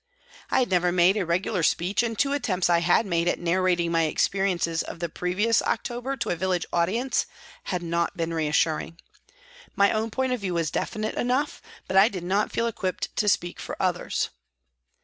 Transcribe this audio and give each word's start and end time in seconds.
I 0.49 0.61
had 0.61 0.71
never 0.71 0.91
made 0.91 1.15
a 1.15 1.27
regular 1.27 1.61
speech, 1.61 2.01
and 2.01 2.17
two 2.17 2.33
attempts 2.33 2.71
I 2.71 2.79
had 2.79 3.05
made 3.05 3.27
at 3.27 3.37
narrating 3.37 3.91
my 3.91 4.05
experiences 4.05 4.81
of 4.81 4.97
the 4.97 5.09
previous 5.09 5.61
October 5.61 6.17
to 6.17 6.31
a 6.31 6.35
village 6.35 6.65
audience 6.73 7.27
had 7.65 7.83
not 7.83 8.17
been 8.17 8.31
reassur 8.33 8.79
ing. 8.81 8.97
My 9.75 9.91
own 9.91 10.09
point 10.09 10.33
of 10.33 10.39
view 10.39 10.55
was 10.55 10.71
definite 10.71 11.13
enough, 11.13 11.61
but 11.87 11.97
I 11.97 12.09
did 12.09 12.23
not 12.23 12.51
feel 12.51 12.65
equipped 12.65 13.15
to 13.17 13.29
speak 13.29 13.59
for 13.59 13.77
others. 13.79 14.29